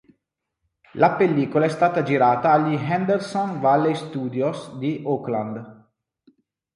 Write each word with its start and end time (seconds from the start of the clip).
La 0.93 1.11
pellicola 1.13 1.65
è 1.65 1.69
stata 1.69 2.01
girata 2.01 2.51
agli 2.53 2.73
Henderson 2.73 3.59
Valley 3.59 3.93
Studios 3.93 4.73
di 4.79 5.03
Auckland. 5.05 5.89